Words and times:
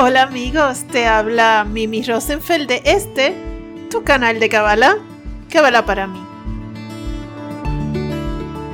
Hola 0.00 0.22
amigos, 0.22 0.84
te 0.84 1.06
habla 1.06 1.66
Mimi 1.68 2.02
Rosenfeld 2.02 2.68
de 2.68 2.82
este, 2.84 3.34
tu 3.90 4.04
canal 4.04 4.38
de 4.38 4.48
Kabbalah, 4.48 4.96
Kabbalah 5.50 5.84
para 5.84 6.06
mí. 6.06 6.24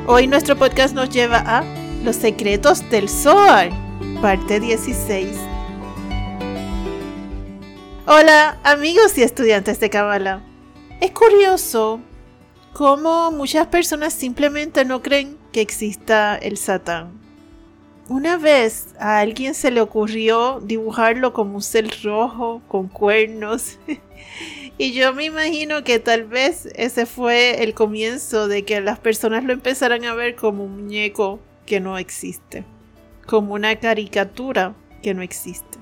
Hoy 0.07 0.27
nuestro 0.27 0.55
podcast 0.57 0.95
nos 0.95 1.09
lleva 1.09 1.39
a 1.39 1.65
Los 2.05 2.17
secretos 2.17 2.89
del 2.91 3.09
Zohar, 3.09 3.71
parte 4.21 4.61
16. 4.61 5.54
Hola 8.07 8.61
amigos 8.65 9.17
y 9.17 9.23
estudiantes 9.23 9.81
de 9.81 9.89
Kabbalah. 9.89 10.43
Es 11.01 11.13
curioso 11.13 12.01
cómo 12.75 13.31
muchas 13.31 13.69
personas 13.69 14.13
simplemente 14.13 14.85
no 14.85 15.01
creen 15.01 15.39
que 15.53 15.63
exista 15.63 16.37
el 16.37 16.59
Satán. 16.59 17.19
Una 18.11 18.37
vez 18.37 18.89
a 19.01 19.21
alguien 19.21 19.55
se 19.55 19.71
le 19.71 19.81
ocurrió 19.81 20.61
dibujarlo 20.61 21.33
como 21.33 21.55
un 21.55 21.63
ser 21.63 21.89
rojo 22.03 22.61
con 22.69 22.89
cuernos. 22.89 23.79
y 24.77 24.93
yo 24.93 25.15
me 25.15 25.25
imagino 25.25 25.83
que 25.83 25.99
tal 25.99 26.25
vez 26.25 26.69
ese 26.75 27.07
fue 27.07 27.65
el 27.65 27.73
comienzo 27.73 28.49
de 28.49 28.67
que 28.67 28.83
las 28.83 28.99
personas 28.99 29.45
lo 29.45 29.55
empezaran 29.55 30.05
a 30.05 30.13
ver 30.13 30.35
como 30.35 30.65
un 30.65 30.83
muñeco 30.83 31.41
que 31.65 31.81
no 31.81 31.97
existe. 31.97 32.67
Como 33.25 33.55
una 33.55 33.77
caricatura 33.77 34.75
que 35.03 35.15
no 35.15 35.23
existe. 35.23 35.79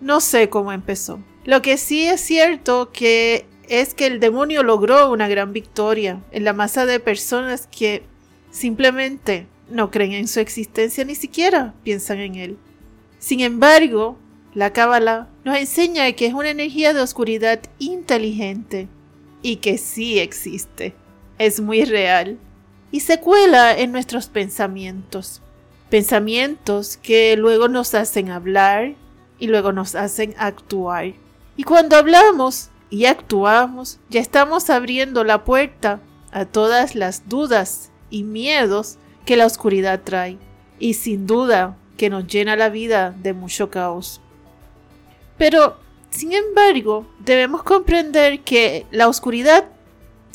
No 0.00 0.20
sé 0.20 0.48
cómo 0.48 0.72
empezó. 0.72 1.20
Lo 1.44 1.60
que 1.60 1.76
sí 1.76 2.04
es 2.04 2.20
cierto 2.20 2.90
que 2.92 3.46
es 3.68 3.94
que 3.94 4.06
el 4.06 4.20
demonio 4.20 4.62
logró 4.62 5.10
una 5.10 5.28
gran 5.28 5.52
victoria 5.52 6.22
en 6.32 6.44
la 6.44 6.52
masa 6.52 6.86
de 6.86 7.00
personas 7.00 7.66
que 7.66 8.02
simplemente 8.50 9.46
no 9.68 9.90
creen 9.90 10.12
en 10.12 10.28
su 10.28 10.40
existencia 10.40 11.04
ni 11.04 11.14
siquiera 11.14 11.74
piensan 11.82 12.20
en 12.20 12.34
él. 12.36 12.58
Sin 13.18 13.40
embargo, 13.40 14.18
la 14.54 14.72
Cábala 14.72 15.28
nos 15.44 15.56
enseña 15.56 16.12
que 16.12 16.26
es 16.26 16.34
una 16.34 16.50
energía 16.50 16.92
de 16.92 17.00
oscuridad 17.00 17.60
inteligente 17.78 18.88
y 19.42 19.56
que 19.56 19.78
sí 19.78 20.18
existe, 20.18 20.94
es 21.38 21.60
muy 21.60 21.84
real 21.84 22.38
y 22.90 23.00
se 23.00 23.18
cuela 23.18 23.76
en 23.76 23.92
nuestros 23.92 24.28
pensamientos. 24.28 25.42
Pensamientos 25.90 26.96
que 26.96 27.36
luego 27.36 27.68
nos 27.68 27.94
hacen 27.94 28.30
hablar 28.30 28.94
y 29.38 29.48
luego 29.48 29.72
nos 29.72 29.94
hacen 29.94 30.34
actuar. 30.38 31.14
Y 31.56 31.64
cuando 31.64 31.96
hablamos 31.96 32.70
y 32.90 33.06
actuamos, 33.06 33.98
ya 34.08 34.20
estamos 34.20 34.70
abriendo 34.70 35.24
la 35.24 35.44
puerta 35.44 36.00
a 36.32 36.44
todas 36.44 36.94
las 36.94 37.28
dudas 37.28 37.90
y 38.10 38.24
miedos 38.24 38.98
que 39.24 39.36
la 39.36 39.46
oscuridad 39.46 40.02
trae 40.02 40.38
y 40.78 40.94
sin 40.94 41.26
duda 41.26 41.76
que 41.96 42.10
nos 42.10 42.26
llena 42.26 42.56
la 42.56 42.68
vida 42.68 43.10
de 43.10 43.32
mucho 43.32 43.70
caos. 43.70 44.20
Pero, 45.38 45.78
sin 46.10 46.32
embargo, 46.32 47.06
debemos 47.20 47.62
comprender 47.62 48.40
que 48.40 48.86
la 48.90 49.08
oscuridad 49.08 49.64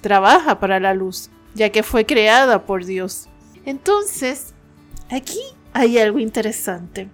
trabaja 0.01 0.59
para 0.59 0.79
la 0.79 0.93
luz, 0.93 1.29
ya 1.53 1.69
que 1.69 1.83
fue 1.83 2.05
creada 2.05 2.65
por 2.65 2.85
Dios. 2.85 3.27
Entonces, 3.65 4.53
aquí 5.09 5.39
hay 5.73 5.97
algo 5.97 6.19
interesante. 6.19 7.09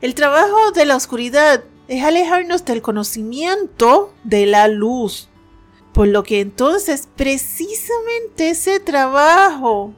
El 0.00 0.14
trabajo 0.14 0.70
de 0.72 0.84
la 0.84 0.96
oscuridad 0.96 1.64
es 1.88 2.02
alejarnos 2.02 2.64
del 2.64 2.82
conocimiento 2.82 4.12
de 4.24 4.46
la 4.46 4.68
luz. 4.68 5.28
Por 5.92 6.08
lo 6.08 6.22
que 6.24 6.40
entonces 6.40 7.08
precisamente 7.14 8.50
ese 8.50 8.80
trabajo 8.80 9.94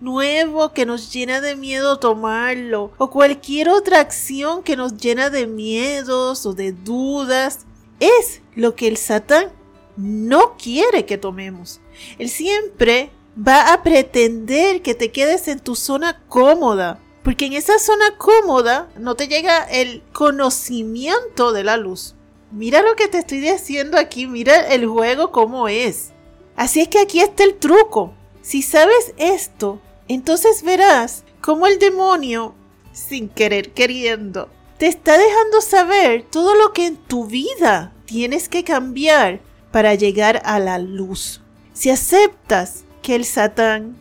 nuevo 0.00 0.72
que 0.72 0.86
nos 0.86 1.12
llena 1.12 1.40
de 1.40 1.56
miedo 1.56 1.98
tomarlo, 1.98 2.92
o 2.98 3.10
cualquier 3.10 3.68
otra 3.68 4.00
acción 4.00 4.62
que 4.62 4.76
nos 4.76 4.96
llena 4.96 5.30
de 5.30 5.46
miedos 5.46 6.46
o 6.46 6.52
de 6.52 6.72
dudas, 6.72 7.66
es 8.00 8.42
lo 8.54 8.74
que 8.74 8.88
el 8.88 8.96
Satán 8.96 9.50
no 9.96 10.56
quiere 10.56 11.04
que 11.04 11.18
tomemos. 11.18 11.80
Él 12.18 12.28
siempre 12.28 13.10
va 13.36 13.72
a 13.72 13.82
pretender 13.82 14.82
que 14.82 14.94
te 14.94 15.10
quedes 15.10 15.48
en 15.48 15.58
tu 15.60 15.74
zona 15.74 16.22
cómoda, 16.28 17.00
porque 17.22 17.46
en 17.46 17.52
esa 17.54 17.78
zona 17.78 18.16
cómoda 18.16 18.88
no 18.96 19.14
te 19.14 19.28
llega 19.28 19.64
el 19.64 20.02
conocimiento 20.12 21.52
de 21.52 21.64
la 21.64 21.76
luz. 21.76 22.14
Mira 22.50 22.82
lo 22.82 22.96
que 22.96 23.08
te 23.08 23.18
estoy 23.18 23.40
diciendo 23.40 23.98
aquí, 23.98 24.26
mira 24.26 24.68
el 24.68 24.86
juego 24.86 25.32
como 25.32 25.68
es. 25.68 26.12
Así 26.56 26.80
es 26.80 26.88
que 26.88 27.00
aquí 27.00 27.20
está 27.20 27.44
el 27.44 27.56
truco. 27.56 28.14
Si 28.40 28.62
sabes 28.62 29.12
esto, 29.18 29.80
entonces 30.08 30.62
verás 30.62 31.24
cómo 31.42 31.66
el 31.66 31.78
demonio, 31.78 32.54
sin 32.92 33.28
querer 33.28 33.72
queriendo, 33.72 34.48
te 34.78 34.86
está 34.86 35.18
dejando 35.18 35.60
saber 35.60 36.24
todo 36.30 36.54
lo 36.54 36.72
que 36.72 36.86
en 36.86 36.96
tu 36.96 37.26
vida 37.26 37.92
tienes 38.06 38.48
que 38.48 38.64
cambiar 38.64 39.40
para 39.70 39.94
llegar 39.94 40.40
a 40.44 40.58
la 40.58 40.78
luz. 40.78 41.42
Si 41.74 41.90
aceptas 41.90 42.84
que 43.02 43.14
el 43.14 43.24
Satán 43.24 43.96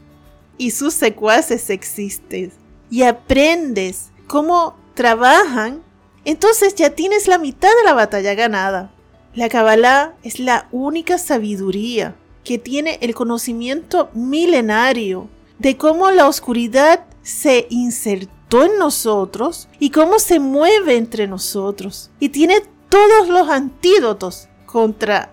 y 0.58 0.72
sus 0.72 0.94
secuaces 0.94 1.70
existen 1.70 2.54
y 2.90 3.03
aprendes 3.03 4.09
cómo 4.28 4.75
trabajan, 4.94 5.84
entonces 6.25 6.75
ya 6.75 6.90
tienes 6.92 7.28
la 7.28 7.38
mitad 7.38 7.70
de 7.70 7.84
la 7.84 7.94
batalla 7.94 8.34
ganada. 8.34 8.92
La 9.34 9.50
Kabbalah 9.50 10.16
es 10.24 10.40
la 10.40 10.68
única 10.72 11.18
sabiduría 11.18 12.16
que 12.44 12.58
tiene 12.58 12.98
el 13.02 13.14
conocimiento 13.14 14.09
milenario 14.14 15.30
de 15.59 15.78
cómo 15.78 16.12
la 16.12 16.28
oscuridad 16.28 17.06
se 17.22 17.68
insertó 17.70 18.64
en 18.64 18.78
nosotros 18.80 19.68
y 19.80 19.90
cómo 19.90 20.19
se 20.19 20.40
mueve 20.40 20.96
entre 20.96 21.28
nosotros. 21.28 22.09
Y 22.19 22.30
tiene 22.30 22.62
todos 22.90 23.28
los 23.28 23.50
antídotos 23.50 24.48
contra 24.66 25.31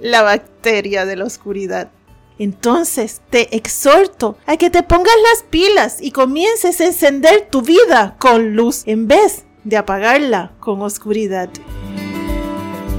la 0.00 0.22
bacteria 0.22 1.06
de 1.06 1.16
la 1.16 1.24
oscuridad. 1.24 1.90
Entonces 2.38 3.22
te 3.30 3.56
exhorto 3.56 4.36
a 4.46 4.56
que 4.56 4.70
te 4.70 4.82
pongas 4.82 5.14
las 5.32 5.42
pilas 5.44 5.98
y 6.00 6.10
comiences 6.10 6.80
a 6.80 6.86
encender 6.86 7.48
tu 7.50 7.62
vida 7.62 8.16
con 8.18 8.54
luz 8.54 8.82
en 8.86 9.08
vez 9.08 9.44
de 9.64 9.76
apagarla 9.76 10.52
con 10.60 10.82
oscuridad. 10.82 11.48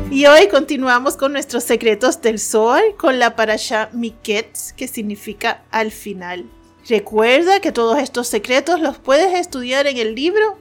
Y 0.10 0.26
hoy 0.26 0.48
continuamos 0.48 1.18
con 1.18 1.34
nuestros 1.34 1.64
secretos 1.64 2.22
del 2.22 2.40
Zohar 2.40 2.96
con 2.98 3.20
la 3.20 3.36
parasha 3.36 3.90
Miketz, 3.94 4.74
que 4.74 4.88
significa 4.88 5.64
al 5.70 5.92
final. 5.92 6.50
Recuerda 6.90 7.60
que 7.60 7.72
todos 7.74 8.00
estos 8.00 8.28
secretos 8.28 8.80
los 8.80 8.98
puedes 8.98 9.34
estudiar 9.34 9.86
en 9.88 9.98
el 9.98 10.16
libro 10.16 10.58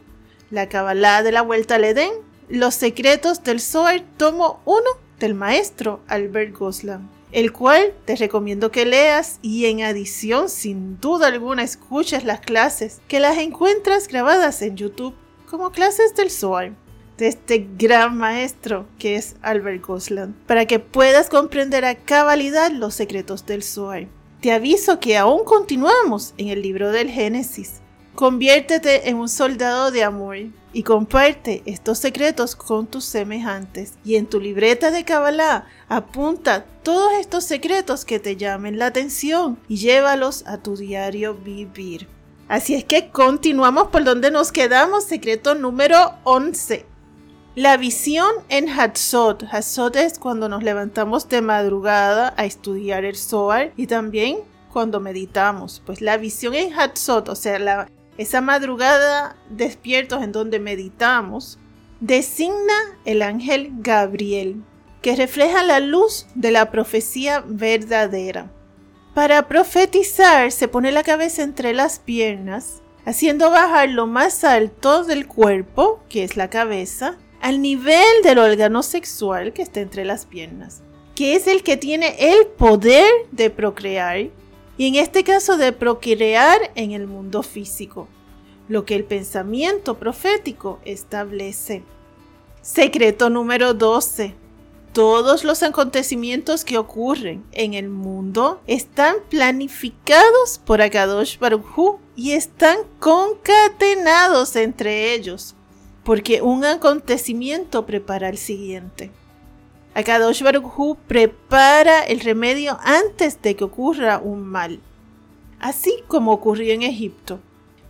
La 0.50 0.68
Kabbalah 0.68 1.22
de 1.22 1.32
la 1.32 1.42
Vuelta 1.42 1.76
al 1.76 1.84
Edén, 1.84 2.10
Los 2.48 2.74
secretos 2.74 3.44
del 3.44 3.60
Zohar, 3.60 4.02
tomo 4.16 4.60
1 4.64 4.82
del 5.20 5.34
maestro 5.34 6.00
Albert 6.08 6.52
Goslam, 6.56 7.08
el 7.32 7.52
cual 7.52 7.92
te 8.04 8.16
recomiendo 8.16 8.70
que 8.70 8.86
leas 8.86 9.38
y 9.42 9.66
en 9.66 9.82
adición, 9.82 10.48
sin 10.48 11.00
duda 11.00 11.28
alguna, 11.28 11.62
escuches 11.62 12.24
las 12.24 12.40
clases 12.40 13.00
que 13.08 13.20
las 13.20 13.38
encuentras 13.38 14.08
grabadas 14.08 14.62
en 14.62 14.76
YouTube 14.76 15.14
como 15.48 15.70
clases 15.70 16.14
del 16.14 16.30
Zohar 16.30 16.72
de 17.18 17.28
este 17.28 17.66
gran 17.78 18.16
maestro 18.16 18.86
que 18.98 19.16
es 19.16 19.36
Albert 19.42 19.84
Goslam, 19.84 20.34
para 20.46 20.66
que 20.66 20.78
puedas 20.78 21.28
comprender 21.28 21.84
a 21.84 21.94
cabalidad 21.94 22.70
los 22.70 22.94
secretos 22.94 23.46
del 23.46 23.62
Zohar. 23.62 24.06
Te 24.40 24.52
aviso 24.52 25.00
que 25.00 25.16
aún 25.16 25.44
continuamos 25.44 26.34
en 26.36 26.48
el 26.48 26.62
libro 26.62 26.92
del 26.92 27.10
Génesis. 27.10 27.80
Conviértete 28.16 29.10
en 29.10 29.16
un 29.16 29.28
soldado 29.28 29.90
de 29.90 30.02
amor 30.02 30.38
y 30.72 30.82
comparte 30.84 31.62
estos 31.66 31.98
secretos 31.98 32.56
con 32.56 32.86
tus 32.86 33.04
semejantes. 33.04 33.92
Y 34.06 34.16
en 34.16 34.24
tu 34.24 34.40
libreta 34.40 34.90
de 34.90 35.04
Kabbalah 35.04 35.66
apunta 35.90 36.64
todos 36.82 37.12
estos 37.20 37.44
secretos 37.44 38.06
que 38.06 38.18
te 38.18 38.36
llamen 38.36 38.78
la 38.78 38.86
atención 38.86 39.58
y 39.68 39.76
llévalos 39.76 40.46
a 40.46 40.56
tu 40.56 40.78
diario 40.78 41.34
vivir. 41.34 42.08
Así 42.48 42.74
es 42.74 42.84
que 42.84 43.10
continuamos 43.10 43.88
por 43.88 44.02
donde 44.02 44.30
nos 44.30 44.50
quedamos, 44.50 45.04
secreto 45.04 45.54
número 45.54 46.14
11. 46.24 46.86
La 47.54 47.76
visión 47.76 48.30
en 48.48 48.70
Hatzot. 48.70 49.44
Hatzot 49.52 49.94
es 49.96 50.18
cuando 50.18 50.48
nos 50.48 50.62
levantamos 50.62 51.28
de 51.28 51.42
madrugada 51.42 52.32
a 52.38 52.46
estudiar 52.46 53.04
el 53.04 53.16
Zohar 53.16 53.74
y 53.76 53.88
también 53.88 54.38
cuando 54.72 55.00
meditamos. 55.00 55.82
Pues 55.84 56.00
la 56.00 56.16
visión 56.16 56.54
en 56.54 56.72
Hatzot, 56.72 57.28
o 57.28 57.34
sea, 57.34 57.88
esa 58.18 58.40
madrugada 58.40 59.36
despiertos 59.50 60.22
en 60.22 60.32
donde 60.32 60.58
meditamos, 60.58 61.58
designa 62.00 62.74
el 63.04 63.22
ángel 63.22 63.70
Gabriel, 63.78 64.62
que 65.02 65.16
refleja 65.16 65.62
la 65.62 65.80
luz 65.80 66.26
de 66.34 66.50
la 66.50 66.70
profecía 66.70 67.44
verdadera. 67.46 68.50
Para 69.14 69.48
profetizar 69.48 70.52
se 70.52 70.68
pone 70.68 70.92
la 70.92 71.02
cabeza 71.02 71.42
entre 71.42 71.72
las 71.72 71.98
piernas, 71.98 72.82
haciendo 73.04 73.50
bajar 73.50 73.88
lo 73.88 74.06
más 74.06 74.44
alto 74.44 75.04
del 75.04 75.26
cuerpo, 75.26 76.00
que 76.08 76.24
es 76.24 76.36
la 76.36 76.50
cabeza, 76.50 77.16
al 77.40 77.62
nivel 77.62 78.04
del 78.24 78.38
órgano 78.38 78.82
sexual 78.82 79.52
que 79.52 79.62
está 79.62 79.80
entre 79.80 80.04
las 80.04 80.26
piernas. 80.26 80.82
que 81.14 81.34
es 81.34 81.46
el 81.46 81.62
que 81.62 81.78
tiene 81.78 82.14
el 82.18 82.46
poder 82.46 83.10
de 83.32 83.48
procrear, 83.48 84.26
y 84.78 84.88
en 84.88 84.96
este 84.96 85.24
caso 85.24 85.56
de 85.56 85.72
procrear 85.72 86.70
en 86.74 86.92
el 86.92 87.06
mundo 87.06 87.42
físico, 87.42 88.08
lo 88.68 88.84
que 88.84 88.94
el 88.94 89.04
pensamiento 89.04 89.98
profético 89.98 90.80
establece. 90.84 91.82
Secreto 92.62 93.30
número 93.30 93.74
12. 93.74 94.34
Todos 94.92 95.44
los 95.44 95.62
acontecimientos 95.62 96.64
que 96.64 96.78
ocurren 96.78 97.44
en 97.52 97.74
el 97.74 97.88
mundo 97.88 98.60
están 98.66 99.16
planificados 99.28 100.58
por 100.64 100.80
Akadosh 100.80 101.38
Baruj 101.38 101.98
y 102.16 102.32
están 102.32 102.78
concatenados 102.98 104.56
entre 104.56 105.12
ellos, 105.12 105.54
porque 106.02 106.40
un 106.40 106.64
acontecimiento 106.64 107.84
prepara 107.84 108.30
el 108.30 108.38
siguiente. 108.38 109.10
Akadosh 109.96 110.42
Baruj 110.42 110.98
prepara 111.08 112.02
el 112.02 112.20
remedio 112.20 112.78
antes 112.84 113.40
de 113.40 113.56
que 113.56 113.64
ocurra 113.64 114.18
un 114.18 114.44
mal, 114.44 114.78
así 115.58 116.04
como 116.06 116.32
ocurrió 116.32 116.74
en 116.74 116.82
Egipto. 116.82 117.40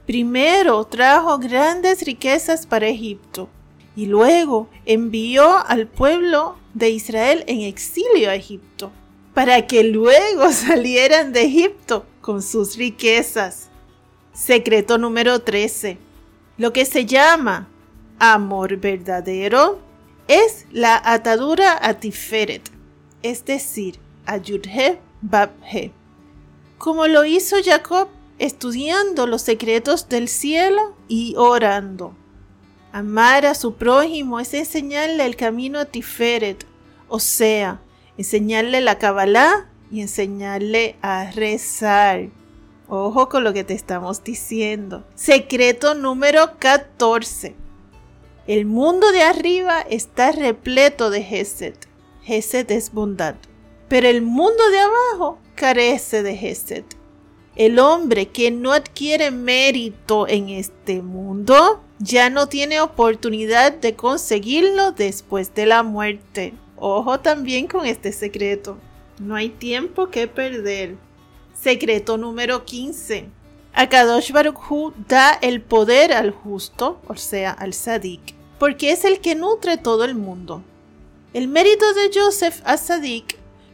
Primero 0.07 0.85
trajo 0.85 1.37
grandes 1.39 2.03
riquezas 2.03 2.65
para 2.65 2.87
Egipto 2.87 3.49
y 3.97 4.07
luego 4.07 4.69
envió 4.85 5.67
al 5.67 5.89
pueblo 5.89 6.57
de 6.75 6.91
Israel 6.91 7.43
en 7.49 7.63
exilio 7.63 8.31
a 8.31 8.37
Egipto, 8.37 8.93
para 9.35 9.67
que 9.67 9.83
luego 9.83 10.53
salieran 10.53 11.33
de 11.33 11.43
Egipto 11.43 12.07
con 12.21 12.41
sus 12.41 12.77
riquezas. 12.77 13.69
Secreto 14.33 14.97
número 14.97 15.41
13. 15.41 15.99
Lo 16.57 16.73
que 16.73 16.85
se 16.85 17.05
llama 17.05 17.69
amor 18.21 18.77
verdadero 18.77 19.86
es 20.29 20.67
la 20.73 21.01
atadura 21.05 21.79
a 21.81 21.95
Tiferet, 21.95 22.71
es 23.23 23.45
decir, 23.45 23.99
a 24.27 24.41
Babhe. 25.23 25.93
Como 26.79 27.07
lo 27.07 27.25
hizo 27.25 27.57
Jacob 27.65 28.09
estudiando 28.39 29.27
los 29.27 29.43
secretos 29.43 30.09
del 30.09 30.29
cielo 30.29 30.95
y 31.09 31.35
orando. 31.37 32.15
Amar 32.93 33.47
a 33.47 33.55
su 33.55 33.75
prójimo 33.75 34.41
es 34.41 34.55
enseñarle 34.55 35.27
el 35.27 35.37
camino 35.37 35.79
a 35.79 35.85
Tiferet, 35.87 36.67
o 37.09 37.21
sea, 37.21 37.81
enseñarle 38.19 38.81
la 38.81 38.99
Kabbalah 38.99 39.69
y 39.91 40.01
enseñarle 40.01 40.97
a 41.03 41.31
rezar. 41.31 42.29
Ojo 42.89 43.29
con 43.29 43.45
lo 43.45 43.53
que 43.53 43.65
te 43.65 43.75
estamos 43.75 44.23
diciendo. 44.23 45.05
Secreto 45.15 45.95
número 45.95 46.59
14. 46.59 47.66
El 48.47 48.65
mundo 48.65 49.11
de 49.11 49.23
arriba 49.23 49.81
está 49.81 50.31
repleto 50.31 51.11
de 51.11 51.25
Gesed. 51.25 51.75
Gesed 52.23 52.71
es 52.71 52.93
bondad. 52.93 53.35
Pero 53.89 54.07
el 54.07 54.23
mundo 54.23 54.71
de 54.71 54.79
abajo 54.79 55.39
carece 55.57 56.23
de 56.23 56.37
Gesed. 56.37 56.85
El 57.57 57.81
hombre 57.81 58.29
que 58.29 58.53
no 58.53 58.73
adquiere 58.73 59.33
mérito 59.33 60.29
en 60.29 60.51
este 60.51 61.03
mundo 61.03 61.83
ya 61.99 62.31
no 62.31 62.47
tiene 62.47 62.81
oportunidad 62.81 63.73
de 63.73 63.97
conseguirlo 63.97 64.93
después 64.93 65.53
de 65.53 65.67
la 65.67 65.83
muerte. 65.83 66.55
Ojo 66.77 67.19
también 67.19 67.67
con 67.67 67.85
este 67.85 68.13
secreto. 68.13 68.79
No 69.19 69.35
hay 69.35 69.49
tiempo 69.49 70.11
que 70.11 70.29
perder. 70.29 70.95
Secreto 71.53 72.17
número 72.17 72.65
15. 72.65 73.29
Akadosh 73.73 74.31
Baruch 74.31 74.95
da 75.09 75.33
el 75.33 75.61
poder 75.63 76.13
al 76.13 76.31
justo, 76.31 77.01
o 77.09 77.17
sea, 77.17 77.51
al 77.51 77.75
sadik, 77.75 78.36
porque 78.59 78.93
es 78.93 79.05
el 79.05 79.21
que 79.21 79.35
nutre 79.35 79.77
todo 79.77 80.05
el 80.05 80.15
mundo. 80.15 80.63
El 81.33 81.49
mérito 81.49 81.93
de 81.93 82.11
Joseph 82.15 82.61
a 82.65 82.77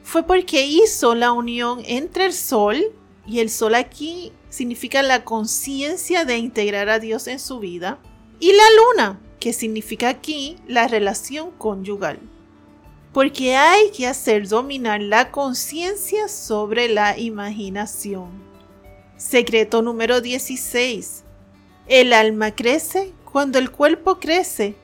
fue 0.02 0.24
porque 0.24 0.66
hizo 0.66 1.14
la 1.14 1.32
unión 1.32 1.82
entre 1.86 2.26
el 2.26 2.32
sol, 2.32 2.82
y 3.26 3.38
el 3.38 3.50
sol 3.50 3.74
aquí 3.76 4.32
significa 4.50 5.02
la 5.02 5.24
conciencia 5.24 6.24
de 6.24 6.38
integrar 6.38 6.88
a 6.88 6.98
Dios 6.98 7.28
en 7.28 7.38
su 7.38 7.60
vida, 7.60 7.98
y 8.40 8.52
la 8.52 8.64
luna, 8.76 9.20
que 9.38 9.52
significa 9.52 10.08
aquí 10.08 10.56
la 10.66 10.88
relación 10.88 11.52
conyugal. 11.52 12.18
Porque 13.12 13.54
hay 13.54 13.90
que 13.90 14.06
hacer 14.06 14.48
dominar 14.48 15.00
la 15.00 15.30
conciencia 15.30 16.28
sobre 16.28 16.88
la 16.88 17.18
imaginación. 17.18 18.30
Secreto 19.16 19.82
número 19.82 20.20
16. 20.20 21.22
El 21.86 22.12
alma 22.12 22.52
crece 22.52 23.12
cuando 23.32 23.58
el 23.58 23.70
cuerpo 23.70 24.20
crece, 24.20 24.76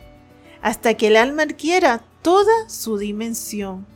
hasta 0.62 0.94
que 0.94 1.08
el 1.08 1.16
alma 1.16 1.42
adquiera 1.42 2.02
toda 2.22 2.68
su 2.68 2.96
dimensión. 2.96 3.86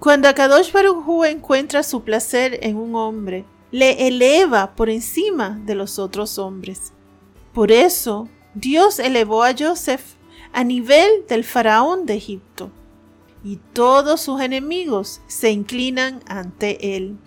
Cuando 0.00 0.26
Akadosh 0.28 0.72
Baruj 0.72 1.24
encuentra 1.26 1.82
su 1.82 2.02
placer 2.02 2.58
en 2.62 2.76
un 2.76 2.94
hombre, 2.94 3.44
le 3.70 4.06
eleva 4.08 4.74
por 4.74 4.88
encima 4.88 5.60
de 5.66 5.74
los 5.74 5.98
otros 5.98 6.38
hombres. 6.38 6.92
Por 7.52 7.70
eso, 7.70 8.28
Dios 8.54 8.98
elevó 8.98 9.44
a 9.44 9.54
Joseph 9.56 10.14
a 10.52 10.64
nivel 10.64 11.26
del 11.28 11.44
faraón 11.44 12.06
de 12.06 12.14
Egipto, 12.14 12.70
y 13.44 13.56
todos 13.74 14.22
sus 14.22 14.40
enemigos 14.40 15.20
se 15.26 15.50
inclinan 15.50 16.22
ante 16.26 16.96
él. 16.96 17.18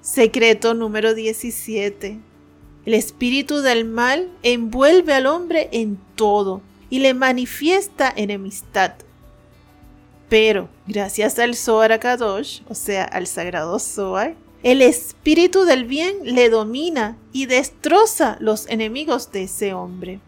Secreto 0.00 0.74
número 0.74 1.14
17. 1.14 2.29
El 2.86 2.94
espíritu 2.94 3.60
del 3.60 3.84
mal 3.84 4.30
envuelve 4.42 5.12
al 5.12 5.26
hombre 5.26 5.68
en 5.72 5.98
todo 6.16 6.62
y 6.88 7.00
le 7.00 7.14
manifiesta 7.14 8.12
enemistad. 8.14 8.94
Pero, 10.28 10.68
gracias 10.86 11.38
al 11.38 11.56
Zohar 11.56 11.98
Kadosh, 11.98 12.62
o 12.68 12.74
sea, 12.74 13.04
al 13.04 13.26
sagrado 13.26 13.78
Zohar, 13.78 14.34
el 14.62 14.82
espíritu 14.82 15.64
del 15.64 15.84
bien 15.84 16.16
le 16.22 16.50
domina 16.50 17.16
y 17.32 17.46
destroza 17.46 18.36
los 18.40 18.68
enemigos 18.68 19.32
de 19.32 19.44
ese 19.44 19.74
hombre. 19.74 20.20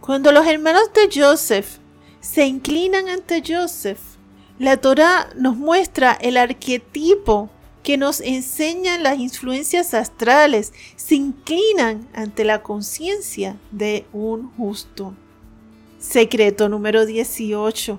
Cuando 0.00 0.32
los 0.32 0.46
hermanos 0.46 0.90
de 0.94 1.08
Joseph 1.20 1.78
se 2.20 2.46
inclinan 2.46 3.08
ante 3.08 3.42
Joseph, 3.46 4.00
la 4.58 4.76
Torah 4.76 5.30
nos 5.36 5.56
muestra 5.56 6.12
el 6.12 6.36
arquetipo 6.36 7.50
que 7.82 7.96
nos 7.96 8.20
enseña 8.20 8.98
las 8.98 9.18
influencias 9.18 9.94
astrales, 9.94 10.72
se 10.96 11.14
inclinan 11.14 12.08
ante 12.12 12.44
la 12.44 12.62
conciencia 12.62 13.56
de 13.70 14.04
un 14.12 14.50
justo. 14.56 15.14
Secreto 15.98 16.68
número 16.68 17.06
18. 17.06 17.98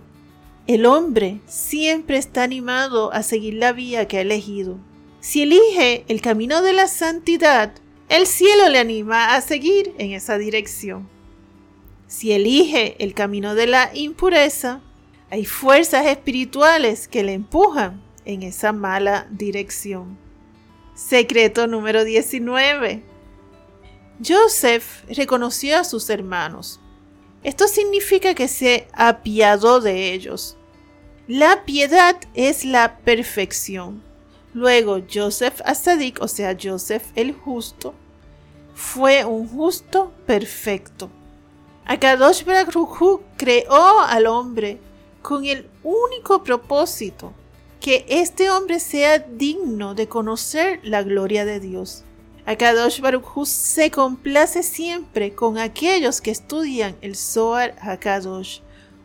El 0.68 0.86
hombre 0.86 1.39
siempre 1.48 2.18
está 2.18 2.44
animado 2.44 3.12
a 3.13 3.24
seguir 3.24 3.56
la 3.56 3.72
vía 3.72 4.07
que 4.07 4.18
ha 4.18 4.22
elegido. 4.22 4.78
Si 5.20 5.41
elige 5.44 6.06
el 6.08 6.22
camino 6.22 6.62
de 6.62 6.74
la 6.74 6.88
santidad, 6.88 7.74
el 8.10 8.27
cielo 8.27 8.70
le 8.70 8.79
anima 8.79 9.36
a 9.36 9.41
seguir 9.41 9.94
en 9.98 10.12
esa 10.12 10.38
dirección. 10.38 11.08
Si 12.08 12.32
elige 12.32 12.96
el 13.03 13.13
camino 13.13 13.56
de 13.56 13.67
la 13.67 13.91
impureza, 13.94 14.82
hay 15.29 15.46
fuerzas 15.46 16.06
espirituales 16.08 17.08
que 17.08 17.24
le 17.24 17.34
empujan 17.34 18.01
en 18.25 18.44
esa 18.44 18.72
mala 18.72 19.28
dirección. 19.32 20.18
Secreto 20.96 21.68
número 21.68 22.04
19. 22.04 23.04
Joseph 24.25 25.04
reconoció 25.10 25.80
a 25.80 25.84
sus 25.84 26.10
hermanos. 26.10 26.80
Esto 27.44 27.68
significa 27.68 28.36
que 28.36 28.48
se 28.48 28.88
apiadó 28.94 29.82
de 29.82 30.13
ellos. 30.13 30.58
La 31.28 31.66
piedad 31.66 32.18
es 32.34 32.66
la 32.66 32.98
perfección. 33.00 34.04
Luego 34.54 35.00
Joseph 35.12 35.62
Asadik, 35.66 36.22
o 36.22 36.28
sea, 36.28 36.56
Joseph 36.62 37.06
el 37.16 37.34
justo, 37.34 37.96
fue 38.75 39.25
un 39.25 39.48
justo 39.48 40.12
perfecto. 40.28 41.10
Akadosh 41.86 42.44
Baruj 42.44 43.22
creó 43.38 44.01
al 44.01 44.28
hombre 44.28 44.80
con 45.22 45.46
el 45.46 45.68
único 45.84 46.44
propósito 46.44 47.34
que 47.82 48.06
este 48.08 48.52
hombre 48.52 48.80
sea 48.80 49.20
digno 49.20 49.96
de 49.96 50.08
conocer 50.08 50.80
la 50.84 51.02
gloria 51.02 51.46
de 51.46 51.60
Dios. 51.60 52.06
Akadosh 52.46 53.02
Baruj 53.02 53.46
se 53.46 53.90
complace 53.90 54.62
siempre 54.62 55.34
con 55.34 55.58
aquellos 55.58 56.22
que 56.22 56.30
estudian 56.32 56.96
el 57.02 57.16
Zohar 57.16 57.76
Akadosh. 57.82 58.60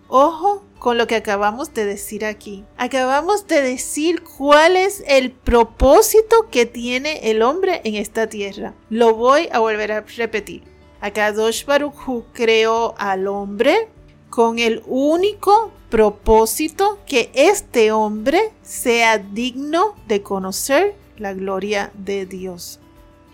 Ojo 0.09 0.63
con 0.79 0.99
lo 0.99 1.07
que 1.07 1.17
acabamos 1.17 1.73
de 1.73 1.87
decir 1.87 2.25
aquí. 2.25 2.65
Acabamos 2.77 3.47
de 3.47 3.63
decir 3.63 4.23
cuál 4.23 4.77
es 4.77 5.03
el 5.09 5.33
propósito 5.33 6.49
que 6.51 6.67
tiene 6.67 7.31
el 7.31 7.43
hombre 7.43 7.81
en 7.85 7.95
esta 7.95 8.29
tierra. 8.29 8.75
Lo 8.91 9.15
voy 9.15 9.49
a 9.53 9.59
volver 9.59 9.91
a 9.91 10.01
repetir. 10.03 10.63
Akadosh 11.01 11.65
Baruch 11.65 12.25
creó 12.33 12.95
al 12.99 13.27
hombre 13.27 13.89
con 14.37 14.59
el 14.59 14.83
único 14.85 15.73
propósito 15.89 16.99
que 17.07 17.31
este 17.33 17.91
hombre 17.91 18.53
sea 18.61 19.17
digno 19.17 19.95
de 20.09 20.21
conocer 20.21 20.95
la 21.17 21.33
gloria 21.33 21.91
de 21.95 22.27
Dios. 22.27 22.79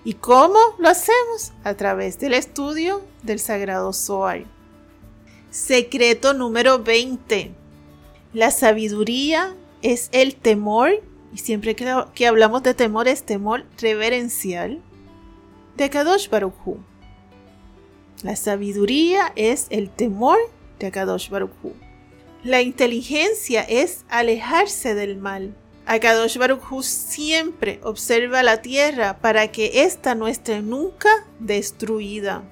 ¿Y 0.05 0.15
cómo 0.15 0.61
lo 0.79 0.89
hacemos? 0.89 1.55
A 1.65 1.75
través 1.75 2.21
del 2.21 2.35
estudio 2.35 3.03
del 3.25 3.41
Sagrado 3.41 3.93
Zohar. 3.93 4.45
Secreto 5.51 6.35
número 6.35 6.85
20. 6.85 7.51
La 8.33 8.53
sabiduría 8.53 9.57
es 9.83 10.09
el 10.13 10.37
temor, 10.37 11.03
y 11.35 11.39
siempre 11.39 11.75
que, 11.75 12.29
hablamos 12.29 12.63
de 12.63 12.75
temor 12.75 13.09
es 13.09 13.25
temor 13.25 13.65
reverencial, 13.81 14.81
de 15.77 15.91
Kadosh 15.91 16.31
Baruch 16.31 16.55
Hu. 16.65 16.77
La 18.23 18.37
sabiduría 18.37 19.33
es 19.35 19.67
el 19.71 19.91
temor 19.91 20.39
de 20.87 20.93
Kadosh 20.93 21.31
Baruch 21.31 21.53
Hu. 21.63 21.73
La 22.45 22.61
inteligencia 22.61 23.63
es 23.63 24.05
alejarse 24.09 24.95
del 24.95 25.17
mal. 25.17 25.55
Akadosh 25.87 26.39
Baruch 26.39 26.63
Hu 26.71 26.83
siempre 26.83 27.81
observa 27.83 28.43
la 28.43 28.63
tierra 28.63 29.19
para 29.19 29.49
que 29.53 29.85
ésta 29.85 30.15
no 30.15 30.29
esté 30.29 30.61
nunca 30.61 31.09
destruida. 31.39 32.43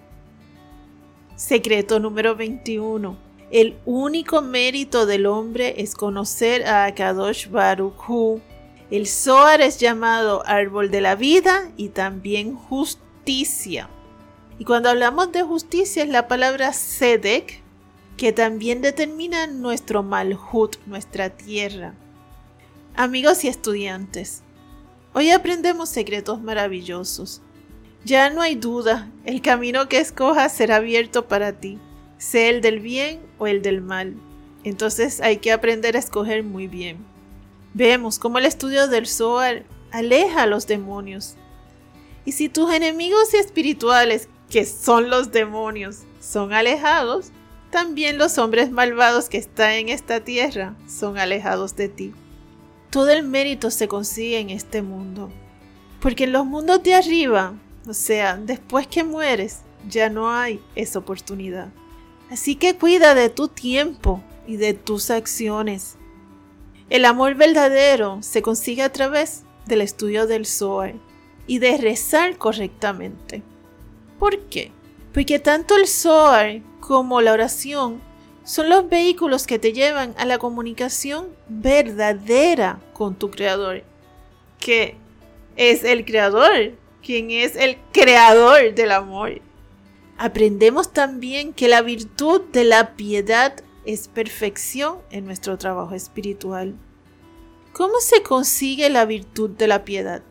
Secreto 1.36 2.00
número 2.00 2.36
21. 2.36 3.16
El 3.50 3.76
único 3.84 4.42
mérito 4.42 5.06
del 5.06 5.26
hombre 5.26 5.74
es 5.78 5.94
conocer 5.94 6.66
a 6.66 6.84
Akadosh 6.84 7.48
Baruch 7.48 8.08
Hu. 8.08 8.40
El 8.90 9.06
Zohar 9.06 9.60
es 9.60 9.78
llamado 9.78 10.44
árbol 10.46 10.90
de 10.90 11.00
la 11.00 11.14
vida 11.14 11.70
y 11.76 11.88
también 11.88 12.54
justicia. 12.54 13.88
Y 14.58 14.64
cuando 14.64 14.88
hablamos 14.88 15.32
de 15.32 15.42
justicia 15.42 16.02
es 16.02 16.08
la 16.10 16.28
palabra 16.28 16.72
Sedek, 16.72 17.62
que 18.20 18.34
también 18.34 18.82
determina 18.82 19.46
nuestro 19.46 20.02
malhut, 20.02 20.76
nuestra 20.84 21.30
tierra. 21.30 21.94
Amigos 22.94 23.44
y 23.44 23.48
estudiantes, 23.48 24.42
hoy 25.14 25.30
aprendemos 25.30 25.88
secretos 25.88 26.38
maravillosos. 26.42 27.40
Ya 28.04 28.28
no 28.28 28.42
hay 28.42 28.56
duda, 28.56 29.10
el 29.24 29.40
camino 29.40 29.88
que 29.88 30.00
escojas 30.00 30.54
será 30.54 30.76
abierto 30.76 31.28
para 31.28 31.60
ti, 31.60 31.78
sea 32.18 32.50
el 32.50 32.60
del 32.60 32.80
bien 32.80 33.20
o 33.38 33.46
el 33.46 33.62
del 33.62 33.80
mal. 33.80 34.14
Entonces 34.64 35.22
hay 35.22 35.38
que 35.38 35.50
aprender 35.50 35.96
a 35.96 36.00
escoger 36.00 36.44
muy 36.44 36.66
bien. 36.66 36.98
Vemos 37.72 38.18
cómo 38.18 38.36
el 38.36 38.44
estudio 38.44 38.86
del 38.86 39.06
Zohar 39.06 39.64
aleja 39.92 40.42
a 40.42 40.46
los 40.46 40.66
demonios. 40.66 41.36
Y 42.26 42.32
si 42.32 42.50
tus 42.50 42.70
enemigos 42.70 43.32
espirituales, 43.32 44.28
que 44.50 44.66
son 44.66 45.08
los 45.08 45.32
demonios, 45.32 46.00
son 46.20 46.52
alejados, 46.52 47.32
también 47.70 48.18
los 48.18 48.38
hombres 48.38 48.70
malvados 48.70 49.28
que 49.28 49.38
están 49.38 49.72
en 49.72 49.88
esta 49.88 50.20
tierra 50.20 50.74
son 50.88 51.18
alejados 51.18 51.76
de 51.76 51.88
ti. 51.88 52.12
Todo 52.90 53.10
el 53.10 53.22
mérito 53.22 53.70
se 53.70 53.88
consigue 53.88 54.38
en 54.40 54.50
este 54.50 54.82
mundo. 54.82 55.30
Porque 56.00 56.24
en 56.24 56.32
los 56.32 56.44
mundos 56.44 56.82
de 56.82 56.94
arriba, 56.94 57.54
o 57.86 57.94
sea, 57.94 58.36
después 58.36 58.86
que 58.86 59.04
mueres, 59.04 59.60
ya 59.88 60.08
no 60.08 60.30
hay 60.30 60.60
esa 60.74 60.98
oportunidad. 60.98 61.68
Así 62.30 62.56
que 62.56 62.76
cuida 62.76 63.14
de 63.14 63.28
tu 63.28 63.48
tiempo 63.48 64.22
y 64.46 64.56
de 64.56 64.74
tus 64.74 65.10
acciones. 65.10 65.96
El 66.88 67.04
amor 67.04 67.36
verdadero 67.36 68.18
se 68.22 68.42
consigue 68.42 68.82
a 68.82 68.92
través 68.92 69.42
del 69.66 69.80
estudio 69.80 70.26
del 70.26 70.46
Zohar 70.46 70.94
y 71.46 71.58
de 71.58 71.76
rezar 71.76 72.36
correctamente. 72.36 73.42
¿Por 74.18 74.38
qué? 74.48 74.72
Porque 75.12 75.38
tanto 75.38 75.76
el 75.76 75.86
Zohar 75.86 76.62
como 76.90 77.20
la 77.20 77.32
oración 77.32 78.00
son 78.42 78.68
los 78.68 78.88
vehículos 78.88 79.46
que 79.46 79.60
te 79.60 79.72
llevan 79.72 80.12
a 80.18 80.24
la 80.24 80.38
comunicación 80.38 81.28
verdadera 81.48 82.80
con 82.94 83.14
tu 83.14 83.30
creador, 83.30 83.84
que 84.58 84.96
es 85.54 85.84
el 85.84 86.04
creador, 86.04 86.72
quien 87.00 87.30
es 87.30 87.54
el 87.54 87.78
creador 87.92 88.74
del 88.74 88.90
amor. 88.90 89.40
Aprendemos 90.18 90.92
también 90.92 91.52
que 91.52 91.68
la 91.68 91.80
virtud 91.80 92.40
de 92.52 92.64
la 92.64 92.96
piedad 92.96 93.54
es 93.84 94.08
perfección 94.08 94.98
en 95.12 95.26
nuestro 95.26 95.58
trabajo 95.58 95.94
espiritual. 95.94 96.74
¿Cómo 97.72 98.00
se 98.00 98.24
consigue 98.24 98.90
la 98.90 99.04
virtud 99.04 99.50
de 99.50 99.68
la 99.68 99.84
piedad? 99.84 100.24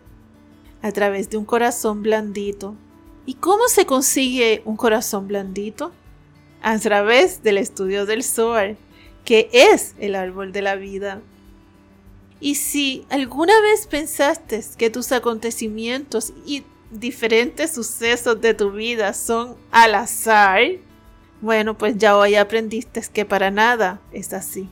A 0.82 0.92
través 0.92 1.30
de 1.30 1.38
un 1.38 1.46
corazón 1.46 2.04
blandito. 2.04 2.76
¿Y 3.26 3.36
cómo 3.36 3.70
se 3.70 3.86
consigue 3.86 4.62
un 4.66 4.76
corazón 4.76 5.30
blandito? 5.30 5.94
A 6.62 6.78
través 6.80 7.44
del 7.44 7.58
estudio 7.58 8.06
del 8.06 8.24
Zohar, 8.24 8.76
que 9.26 9.50
es 9.52 9.96
el 10.00 10.16
árbol 10.16 10.52
de 10.52 10.62
la 10.62 10.76
vida. 10.76 11.22
Y 12.40 12.56
si 12.56 13.06
alguna 13.10 13.60
vez 13.62 13.88
pensaste 13.88 14.64
que 14.78 14.90
tus 14.90 15.12
acontecimientos 15.12 16.34
y 16.46 16.64
diferentes 16.92 17.74
sucesos 17.74 18.40
de 18.42 18.54
tu 18.54 18.72
vida 18.72 19.14
son 19.14 19.56
al 19.72 19.96
azar, 19.96 20.62
bueno, 21.42 21.78
pues 21.78 21.98
ya 21.98 22.18
hoy 22.18 22.36
aprendiste 22.36 23.02
que 23.14 23.26
para 23.26 23.52
nada 23.52 24.02
es 24.12 24.34
así. 24.34 24.70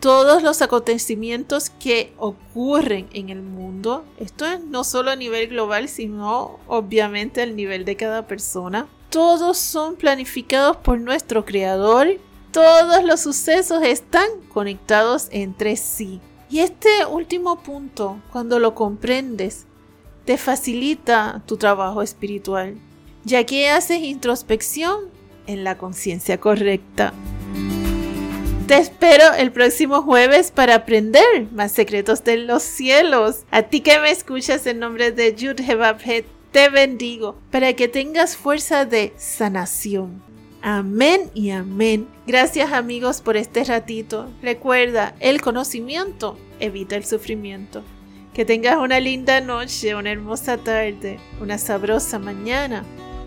Todos 0.00 0.42
los 0.42 0.60
acontecimientos 0.60 1.70
que 1.70 2.12
ocurren 2.18 3.08
en 3.14 3.30
el 3.30 3.40
mundo, 3.40 4.04
esto 4.18 4.44
es 4.44 4.62
no 4.62 4.84
solo 4.84 5.10
a 5.10 5.16
nivel 5.16 5.48
global, 5.48 5.88
sino 5.88 6.60
obviamente 6.66 7.40
al 7.40 7.56
nivel 7.56 7.84
de 7.84 7.96
cada 7.96 8.26
persona, 8.26 8.86
todos 9.14 9.58
son 9.58 9.94
planificados 9.94 10.76
por 10.78 10.98
nuestro 10.98 11.44
Creador. 11.44 12.18
Todos 12.50 13.04
los 13.04 13.20
sucesos 13.20 13.84
están 13.84 14.26
conectados 14.52 15.28
entre 15.30 15.76
sí. 15.76 16.20
Y 16.50 16.58
este 16.58 16.88
último 17.08 17.62
punto, 17.62 18.18
cuando 18.32 18.58
lo 18.58 18.74
comprendes, 18.74 19.66
te 20.24 20.36
facilita 20.36 21.44
tu 21.46 21.56
trabajo 21.56 22.02
espiritual, 22.02 22.74
ya 23.22 23.44
que 23.44 23.70
haces 23.70 24.02
introspección 24.02 25.02
en 25.46 25.62
la 25.62 25.78
conciencia 25.78 26.40
correcta. 26.40 27.12
Te 28.66 28.78
espero 28.78 29.32
el 29.34 29.52
próximo 29.52 30.02
jueves 30.02 30.50
para 30.50 30.74
aprender 30.74 31.46
más 31.52 31.70
secretos 31.70 32.24
de 32.24 32.38
los 32.38 32.64
cielos. 32.64 33.44
A 33.52 33.62
ti 33.62 33.80
que 33.80 34.00
me 34.00 34.10
escuchas 34.10 34.66
en 34.66 34.80
nombre 34.80 35.12
de 35.12 35.36
Jude 35.38 35.62
te 36.54 36.68
bendigo 36.68 37.34
para 37.50 37.72
que 37.72 37.88
tengas 37.88 38.36
fuerza 38.36 38.84
de 38.84 39.12
sanación. 39.16 40.22
Amén 40.62 41.28
y 41.34 41.50
amén. 41.50 42.06
Gracias 42.28 42.72
amigos 42.72 43.20
por 43.20 43.36
este 43.36 43.64
ratito. 43.64 44.30
Recuerda, 44.40 45.16
el 45.18 45.40
conocimiento 45.40 46.38
evita 46.60 46.94
el 46.94 47.04
sufrimiento. 47.04 47.82
Que 48.32 48.44
tengas 48.44 48.76
una 48.76 49.00
linda 49.00 49.40
noche, 49.40 49.96
una 49.96 50.12
hermosa 50.12 50.56
tarde, 50.56 51.18
una 51.40 51.58
sabrosa 51.58 52.20
mañana. 52.20 52.84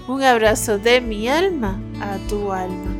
Un 0.07 0.23
abrazo 0.23 0.77
de 0.77 1.01
mi 1.01 1.27
alma 1.27 1.81
a 1.99 2.17
tu 2.29 2.53
alma. 2.53 2.96